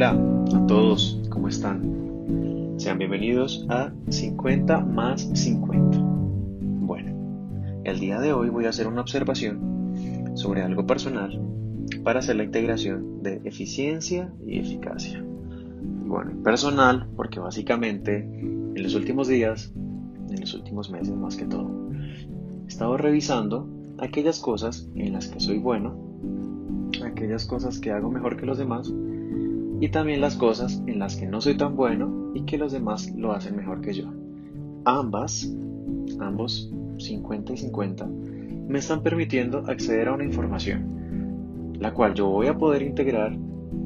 [0.00, 0.16] Hola
[0.54, 2.76] a todos, ¿cómo están?
[2.76, 5.98] Sean bienvenidos a 50 más 50.
[5.98, 11.42] Bueno, el día de hoy voy a hacer una observación sobre algo personal
[12.04, 15.20] para hacer la integración de eficiencia y eficacia.
[16.06, 19.72] Bueno, personal porque básicamente en los últimos días,
[20.30, 21.90] en los últimos meses más que todo,
[22.64, 23.68] he estado revisando
[23.98, 25.96] aquellas cosas en las que soy bueno,
[27.04, 28.92] aquellas cosas que hago mejor que los demás
[29.80, 33.12] y también las cosas en las que no soy tan bueno y que los demás
[33.14, 34.10] lo hacen mejor que yo.
[34.84, 35.52] Ambas,
[36.20, 38.06] ambos 50 y 50,
[38.68, 43.36] me están permitiendo acceder a una información, la cual yo voy a poder integrar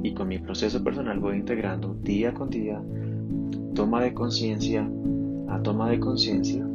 [0.03, 2.83] y con mi proceso personal voy integrando día con día,
[3.75, 4.89] toma de conciencia
[5.49, 6.67] a toma de conciencia,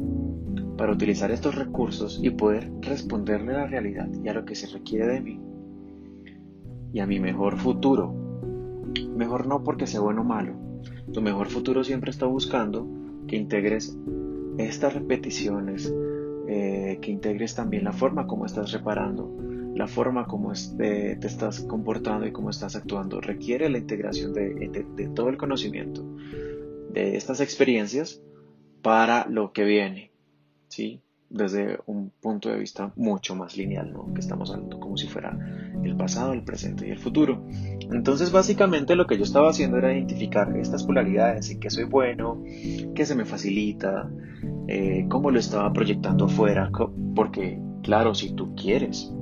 [0.77, 4.67] para utilizar estos recursos y poder responderle a la realidad y a lo que se
[4.67, 5.39] requiere de mí
[6.93, 8.26] y a mi mejor futuro
[9.15, 10.53] Mejor no porque sea bueno o malo.
[11.11, 12.87] Tu mejor futuro siempre está buscando
[13.27, 13.97] que integres
[14.57, 15.93] estas repeticiones,
[16.47, 19.35] eh, que integres también la forma como estás reparando,
[19.75, 23.21] la forma como te estás comportando y cómo estás actuando.
[23.21, 26.03] Requiere la integración de, de todo el conocimiento,
[26.93, 28.21] de estas experiencias
[28.81, 30.11] para lo que viene.
[30.67, 31.01] ¿sí?
[31.29, 34.13] Desde un punto de vista mucho más lineal, ¿no?
[34.13, 35.37] que estamos hablando como si fuera
[35.83, 37.45] el pasado, el presente y el futuro.
[37.91, 42.43] Entonces básicamente lo que yo estaba haciendo era identificar estas polaridades, en qué soy bueno,
[42.95, 44.09] qué se me facilita,
[44.67, 46.71] eh, cómo lo estaba proyectando afuera,
[47.15, 49.13] porque claro, si tú quieres,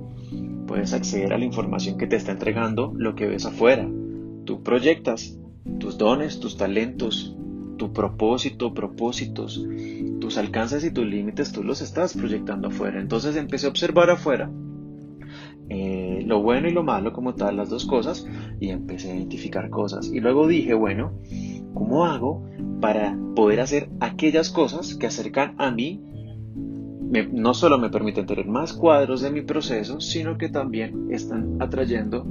[0.67, 3.88] puedes acceder a la información que te está entregando lo que ves afuera.
[4.45, 5.38] Tú proyectas
[5.80, 7.34] tus dones, tus talentos,
[7.78, 9.66] tu propósito, propósitos,
[10.20, 13.00] tus alcances y tus límites, tú los estás proyectando afuera.
[13.00, 14.50] Entonces empecé a observar afuera
[15.70, 18.28] eh, lo bueno y lo malo como tal, las dos cosas,
[18.59, 20.12] y empecé a identificar cosas.
[20.12, 21.14] Y luego dije, bueno,
[21.74, 22.46] ¿cómo hago
[22.81, 26.02] para poder hacer aquellas cosas que acercan a mí?
[27.31, 32.25] no solo me permiten tener más cuadros de mi proceso, sino que también están atrayendo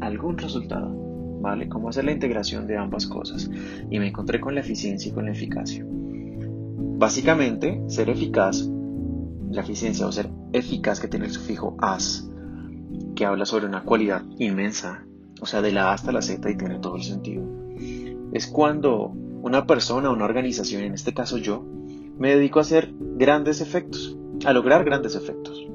[0.00, 1.03] algún resultado.
[1.44, 1.68] ¿Vale?
[1.68, 3.50] Cómo hacer la integración de ambas cosas.
[3.90, 5.84] Y me encontré con la eficiencia y con la eficacia.
[5.86, 8.66] Básicamente, ser eficaz,
[9.50, 12.30] la eficiencia o ser eficaz que tiene el sufijo as,
[13.14, 15.04] que habla sobre una cualidad inmensa,
[15.40, 17.44] o sea, de la A hasta la Z y tiene todo el sentido.
[18.32, 19.08] Es cuando
[19.42, 21.62] una persona, una organización, en este caso yo,
[22.18, 24.16] me dedico a hacer grandes efectos,
[24.46, 25.68] a lograr grandes efectos,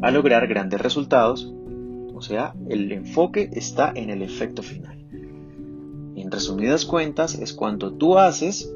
[0.00, 1.52] a lograr grandes resultados
[2.18, 4.98] o sea, el enfoque está en el efecto final.
[6.16, 8.74] En resumidas cuentas, es cuando tú haces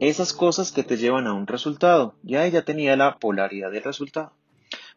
[0.00, 2.14] esas cosas que te llevan a un resultado.
[2.22, 4.32] Ya ella tenía la polaridad del resultado.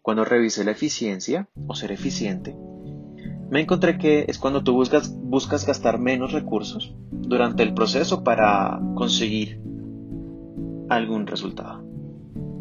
[0.01, 2.55] Cuando revisé la eficiencia o ser eficiente,
[3.49, 8.79] me encontré que es cuando tú buscas, buscas gastar menos recursos durante el proceso para
[8.95, 9.61] conseguir
[10.87, 11.83] algún resultado.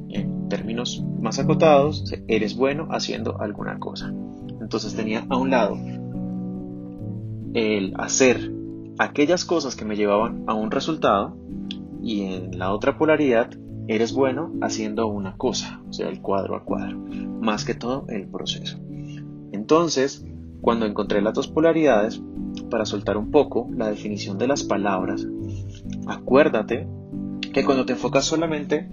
[0.09, 4.13] En términos más acotados, eres bueno haciendo alguna cosa.
[4.73, 5.77] Entonces tenía a un lado
[7.53, 8.51] el hacer
[8.97, 11.37] aquellas cosas que me llevaban a un resultado
[12.03, 13.51] y en la otra polaridad
[13.87, 18.29] eres bueno haciendo una cosa, o sea, el cuadro a cuadro, más que todo el
[18.29, 18.79] proceso.
[19.53, 20.25] Entonces,
[20.63, 22.23] cuando encontré las dos polaridades,
[22.71, 25.29] para soltar un poco la definición de las palabras,
[26.07, 26.89] acuérdate
[27.53, 28.89] que cuando te enfocas solamente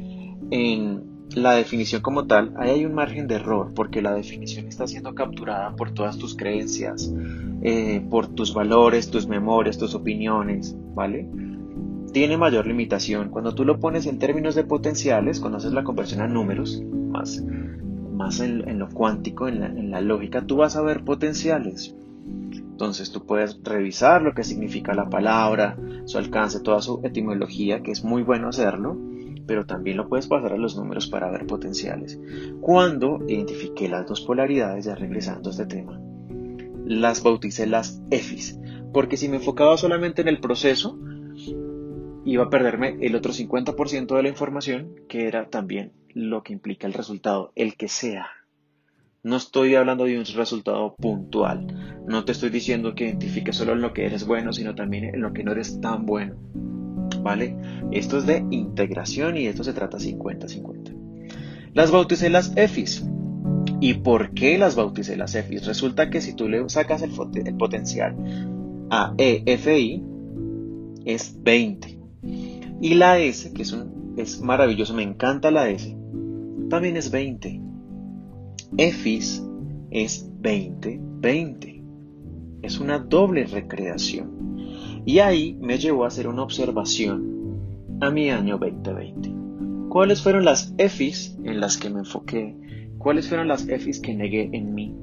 [0.51, 4.87] en la definición como tal, ahí hay un margen de error porque la definición está
[4.87, 7.13] siendo capturada por todas tus creencias,
[7.61, 11.29] eh, por tus valores, tus memorias, tus opiniones, ¿vale?
[12.11, 13.29] Tiene mayor limitación.
[13.29, 17.43] Cuando tú lo pones en términos de potenciales, cuando haces la conversión a números, más,
[18.11, 21.95] más en, lo cuántico, en la, en la lógica, tú vas a ver potenciales.
[22.51, 27.91] Entonces tú puedes revisar lo que significa la palabra, su alcance, toda su etimología, que
[27.91, 29.08] es muy bueno hacerlo
[29.49, 32.19] pero también lo puedes pasar a los números para ver potenciales.
[32.61, 35.99] Cuando identifiqué las dos polaridades, ya regresando a este tema,
[36.85, 38.59] las bauticé las EFIs,
[38.93, 40.99] porque si me enfocaba solamente en el proceso,
[42.25, 46.85] iba a perderme el otro 50% de la información, que era también lo que implica
[46.85, 48.27] el resultado, el que sea.
[49.23, 52.03] No estoy hablando de un resultado puntual.
[52.07, 55.21] No te estoy diciendo que identifiques solo en lo que eres bueno, sino también en
[55.21, 56.35] lo que no eres tan bueno.
[57.21, 57.55] ¿Vale?
[57.91, 60.95] Esto es de integración y esto se trata 50-50.
[61.73, 63.05] Las bauticé las EFIs.
[63.81, 65.65] ¿Y por qué las bauticé las EFIs?
[65.65, 67.11] Resulta que si tú le sacas el,
[67.57, 68.15] potencial
[68.89, 70.03] a EFI
[71.05, 71.99] es 20.
[72.81, 75.95] Y la S, que es, un, es maravilloso, me encanta la S,
[76.69, 77.61] también es 20.
[78.77, 79.43] EFIS
[79.91, 81.83] es 20, 20.
[82.61, 84.58] Es una doble recreación.
[85.05, 87.39] Y ahí me llevó a hacer una observación
[88.01, 89.31] a mi año 2020.
[89.89, 92.55] ¿Cuáles fueron las EFIs en las que me enfoqué?
[92.97, 94.95] ¿Cuáles fueron las EFIs que negué en mí?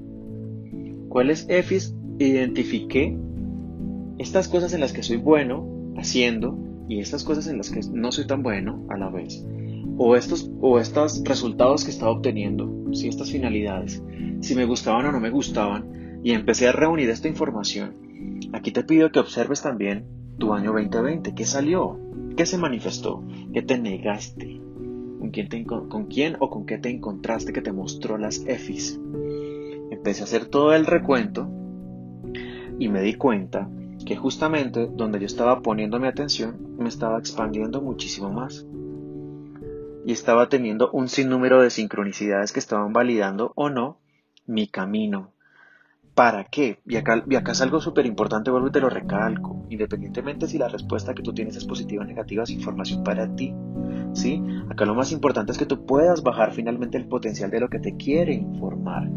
[1.08, 3.16] ¿Cuáles EFIs identifiqué?
[4.18, 5.66] Estas cosas en las que soy bueno
[5.96, 6.58] haciendo
[6.88, 9.44] y estas cosas en las que no soy tan bueno a la vez.
[9.98, 14.02] O estos, o estos resultados que estaba obteniendo, si estas finalidades,
[14.40, 18.05] si me gustaban o no me gustaban, y empecé a reunir esta información.
[18.56, 20.06] Aquí te pido que observes también
[20.38, 22.00] tu año 2020, qué salió,
[22.38, 23.22] qué se manifestó,
[23.52, 24.62] qué te negaste,
[25.90, 28.98] con quién, o con qué te encontraste que te mostró las EFIs.
[29.90, 31.46] Empecé a hacer todo el recuento
[32.78, 33.68] y me di cuenta
[34.06, 38.64] que justamente donde yo estaba poniendo mi atención me estaba expandiendo muchísimo más.
[40.06, 43.98] Y estaba teniendo un sinnúmero de sincronicidades que estaban validando o no
[44.46, 45.35] mi camino.
[46.16, 46.80] ¿Para qué?
[46.86, 49.66] Y acá, y acá es algo súper importante, vuelvo y te lo recalco.
[49.68, 53.54] Independientemente si la respuesta que tú tienes es positiva o negativa, es información para ti.
[54.14, 54.42] ¿sí?
[54.70, 57.78] Acá lo más importante es que tú puedas bajar finalmente el potencial de lo que
[57.78, 59.08] te quiere informar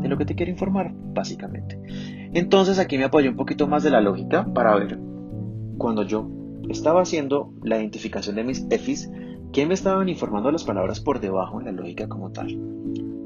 [0.00, 1.78] de lo que te quiero informar, básicamente.
[2.32, 4.98] Entonces aquí me apoyé un poquito más de la lógica para ver
[5.80, 6.28] cuando yo
[6.68, 9.10] estaba haciendo la identificación de mis EFIs,
[9.52, 12.58] ¿qué me estaban informando las palabras por debajo en la lógica como tal?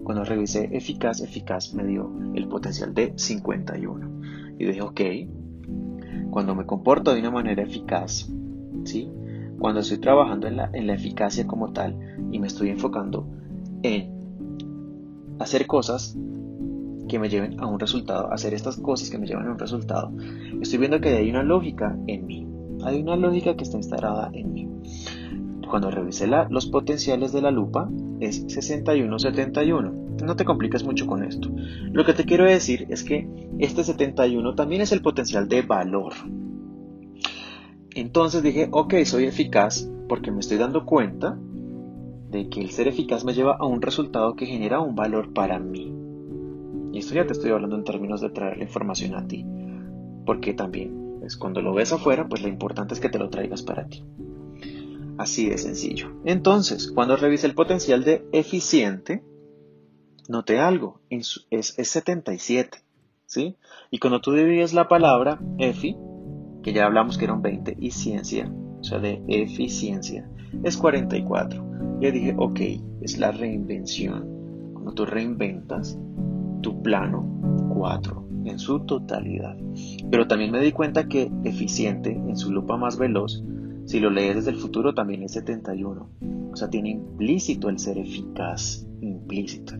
[0.04, 4.56] Cuando revisé eficaz, eficaz me dio el potencial de 51.
[4.58, 5.00] Y dije, ok,
[6.30, 8.30] cuando me comporto de una manera eficaz,
[8.84, 9.10] ¿sí?
[9.58, 11.96] cuando estoy trabajando en la, en la eficacia como tal
[12.30, 13.26] y me estoy enfocando
[13.82, 14.12] en
[15.38, 16.16] hacer cosas
[17.08, 20.12] que me lleven a un resultado, hacer estas cosas que me llevan a un resultado,
[20.60, 22.46] estoy viendo que hay una lógica en mí.
[22.84, 24.68] Hay una lógica que está instalada en mí.
[25.68, 27.88] Cuando revisé los potenciales de la lupa,
[28.20, 30.22] es 61-71.
[30.24, 31.50] No te compliques mucho con esto.
[31.92, 33.28] Lo que te quiero decir es que
[33.58, 36.12] este 71 también es el potencial de valor.
[37.94, 41.38] Entonces dije, ok, soy eficaz porque me estoy dando cuenta
[42.30, 45.58] de que el ser eficaz me lleva a un resultado que genera un valor para
[45.58, 45.92] mí.
[46.92, 49.44] Y esto ya te estoy hablando en términos de traer la información a ti.
[50.26, 53.62] Porque también, pues, cuando lo ves afuera, pues lo importante es que te lo traigas
[53.62, 54.04] para ti.
[55.18, 56.12] Así de sencillo.
[56.24, 59.22] Entonces, cuando revise el potencial de eficiente,
[60.28, 62.78] note algo, es, es 77.
[63.26, 63.56] ¿sí?
[63.90, 65.96] Y cuando tú divides la palabra efi,
[66.62, 70.28] que ya hablamos que eran 20, y ciencia, o sea, de eficiencia,
[70.62, 71.98] es 44.
[72.00, 72.60] Ya dije, ok,
[73.02, 74.72] es la reinvención.
[74.72, 75.98] Cuando tú reinventas,
[76.62, 79.56] tu plano 4 en su totalidad.
[80.10, 83.42] Pero también me di cuenta que eficiente en su lupa más veloz,
[83.86, 86.10] si lo lees desde el futuro, también es 71.
[86.52, 89.74] O sea, tiene implícito el ser eficaz, implícito.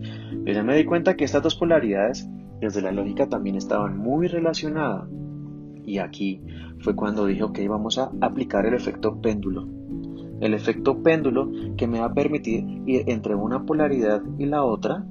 [0.45, 2.29] Pero ya me di cuenta que estas dos polaridades,
[2.61, 5.09] desde la lógica, también estaban muy relacionadas.
[5.87, 6.43] Y aquí
[6.81, 9.69] fue cuando dije, ok, vamos a aplicar el efecto péndulo.
[10.41, 15.07] El efecto péndulo que me va a permitir ir entre una polaridad y la otra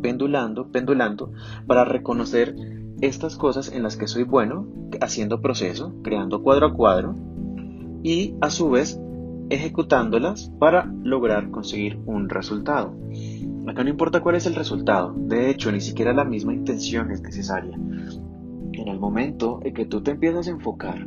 [0.00, 1.32] pendulando, pendulando,
[1.66, 2.54] para reconocer
[3.00, 4.66] estas cosas en las que soy bueno,
[5.00, 7.14] haciendo proceso, creando cuadro a cuadro,
[8.02, 9.00] y a su vez
[9.50, 12.94] ejecutándolas para lograr conseguir un resultado.
[13.66, 17.20] Acá no importa cuál es el resultado, de hecho ni siquiera la misma intención es
[17.20, 17.76] necesaria.
[17.76, 21.06] En el momento en que tú te empiezas a enfocar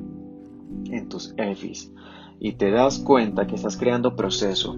[0.92, 1.92] en tus EFIs
[2.40, 4.78] y te das cuenta que estás creando proceso,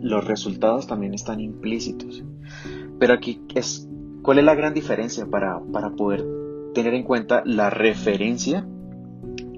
[0.00, 2.22] los resultados también están implícitos.
[2.98, 3.88] Pero aquí es,
[4.22, 6.24] ¿cuál es la gran diferencia para, para poder
[6.74, 8.66] tener en cuenta la referencia,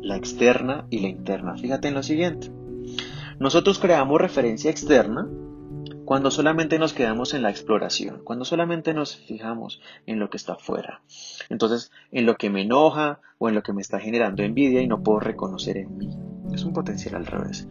[0.05, 1.57] la externa y la interna?
[1.57, 2.51] Fíjate en lo siguiente.
[3.39, 5.29] Nosotros creamos referencia externa
[6.05, 10.55] cuando solamente nos quedamos en la exploración, cuando solamente nos fijamos en lo que está
[10.55, 11.01] afuera.
[11.49, 14.87] Entonces, en lo que me enoja o en lo que me está generando envidia y
[14.87, 16.11] no puedo reconocer en mí.
[16.53, 17.67] Es un potencial al revés.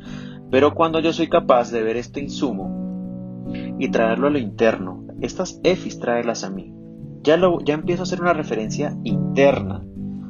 [0.49, 3.45] Pero cuando yo soy capaz de ver este insumo
[3.79, 6.73] y traerlo a lo interno, estas EFIs traerlas a mí.
[7.21, 9.85] Ya, lo, ya empiezo a hacer una referencia interna,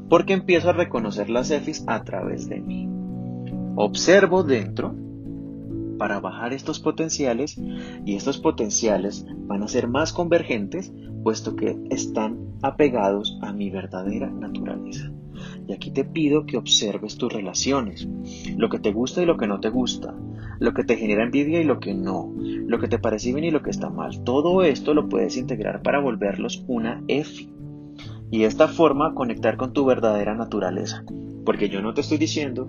[0.09, 2.87] porque empiezo a reconocer las EFIs a través de mí.
[3.75, 4.95] Observo dentro
[5.97, 7.57] para bajar estos potenciales
[8.05, 10.91] y estos potenciales van a ser más convergentes
[11.23, 15.11] puesto que están apegados a mi verdadera naturaleza.
[15.67, 18.07] Y aquí te pido que observes tus relaciones,
[18.57, 20.13] lo que te gusta y lo que no te gusta,
[20.59, 23.51] lo que te genera envidia y lo que no, lo que te parece bien y
[23.51, 24.23] lo que está mal.
[24.23, 27.52] Todo esto lo puedes integrar para volverlos una EFI.
[28.33, 31.05] Y de esta forma conectar con tu verdadera naturaleza.
[31.45, 32.67] Porque yo no te estoy diciendo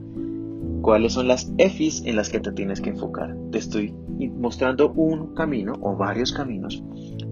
[0.82, 3.34] cuáles son las EFIs en las que te tienes que enfocar.
[3.50, 3.94] Te estoy
[4.36, 6.84] mostrando un camino o varios caminos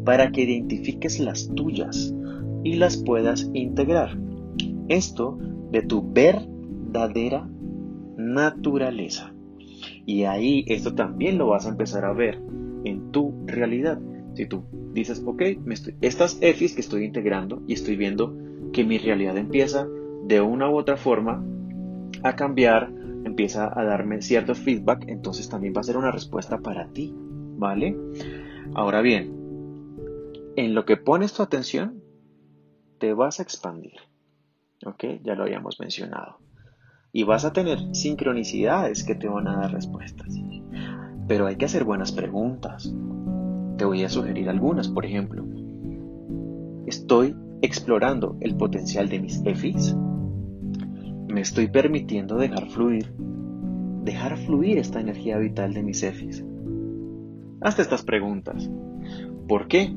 [0.07, 2.15] para que identifiques las tuyas
[2.65, 4.17] y las puedas integrar.
[4.89, 5.39] Esto
[5.71, 7.47] de tu verdadera
[8.17, 9.35] naturaleza.
[10.07, 12.41] Y ahí esto también lo vas a empezar a ver
[12.85, 14.01] en tu realidad.
[14.35, 15.43] Si tú dices, ok,
[16.01, 18.35] estas EFIs que estoy integrando y estoy viendo
[18.73, 19.87] que mi realidad empieza
[20.25, 21.45] de una u otra forma
[22.23, 22.91] a cambiar,
[23.25, 27.97] empieza a darme cierto feedback, entonces también va a ser una respuesta para ti, ¿vale?
[28.75, 29.43] Ahora bien,
[30.57, 32.03] en lo que pones tu atención,
[32.99, 33.99] te vas a expandir,
[34.85, 35.05] ¿ok?
[35.23, 36.39] Ya lo habíamos mencionado.
[37.13, 40.35] Y vas a tener sincronicidades que te van a dar respuestas.
[41.29, 42.95] Pero hay que hacer buenas preguntas.
[43.83, 45.45] Te voy a sugerir algunas, por ejemplo.
[46.87, 49.97] ¿Estoy explorando el potencial de mis EFIs?
[51.27, 53.13] ¿Me estoy permitiendo dejar fluir?
[54.05, 56.45] Dejar fluir esta energía vital de mis EFIs.
[57.61, 58.71] Hazte estas preguntas.
[59.49, 59.93] ¿Por qué?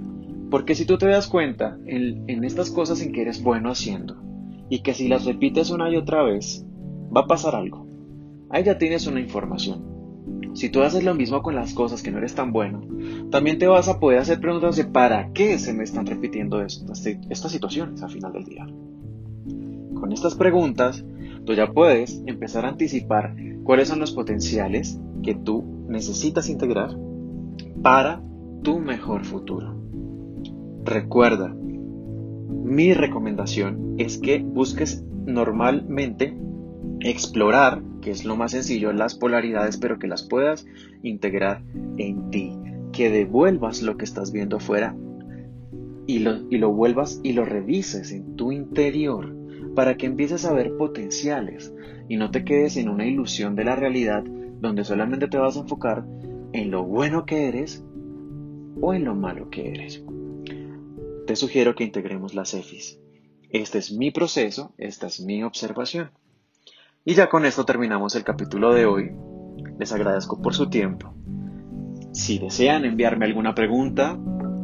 [0.50, 4.16] Porque si tú te das cuenta en, en estas cosas en que eres bueno haciendo
[4.68, 6.66] y que si las repites una y otra vez,
[7.16, 7.86] va a pasar algo.
[8.50, 9.95] Ahí ya tienes una información.
[10.56, 12.82] Si tú haces lo mismo con las cosas que no eres tan bueno,
[13.30, 17.06] también te vas a poder hacer preguntas de para qué se me están repitiendo estas,
[17.06, 18.66] estas situaciones al final del día.
[20.00, 21.04] Con estas preguntas,
[21.46, 23.36] tú ya puedes empezar a anticipar
[23.66, 26.98] cuáles son los potenciales que tú necesitas integrar
[27.82, 28.22] para
[28.64, 29.76] tu mejor futuro.
[30.86, 36.38] Recuerda, mi recomendación es que busques normalmente
[37.06, 40.66] explorar, que es lo más sencillo, las polaridades, pero que las puedas
[41.04, 41.64] integrar
[41.98, 42.58] en ti,
[42.92, 44.96] que devuelvas lo que estás viendo afuera
[46.08, 49.36] y lo, y lo vuelvas y lo revises en tu interior
[49.76, 51.74] para que empieces a ver potenciales
[52.10, 55.62] y no te quedes en una ilusión de la realidad donde solamente te vas a
[55.62, 56.06] enfocar
[56.54, 57.86] en lo bueno que eres
[58.82, 60.04] o en lo malo que eres.
[61.28, 63.00] Te sugiero que integremos las EFIs.
[63.52, 66.10] Este es mi proceso, esta es mi observación.
[67.08, 69.12] Y ya con esto terminamos el capítulo de hoy.
[69.78, 71.14] Les agradezco por su tiempo.
[72.14, 74.18] Si desean enviarme alguna pregunta,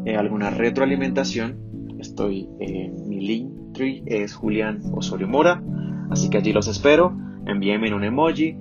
[0.06, 5.62] eh, alguna retroalimentación, estoy en mi link tree, es Julián Osorio Mora,
[6.10, 7.16] así que allí los espero.
[7.46, 8.58] Envíenme un emoji,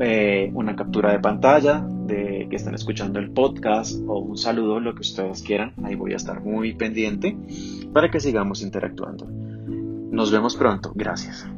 [0.00, 4.96] eh, una captura de pantalla de que están escuchando el podcast o un saludo, lo
[4.96, 5.74] que ustedes quieran.
[5.84, 7.36] Ahí voy a estar muy pendiente
[7.92, 9.28] para que sigamos interactuando.
[9.30, 10.90] Nos vemos pronto.
[10.96, 11.48] Gracias.